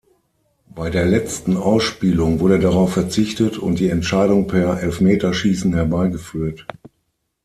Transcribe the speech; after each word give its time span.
Bei 0.73 0.89
der 0.89 1.05
letzten 1.05 1.57
Ausspielung 1.57 2.39
wurde 2.39 2.57
darauf 2.57 2.93
verzichtet 2.93 3.59
und 3.59 3.77
die 3.77 3.89
Entscheidung 3.89 4.47
per 4.47 4.81
Elfmeterschießen 4.81 5.75
herbeigeführt. 5.75 6.65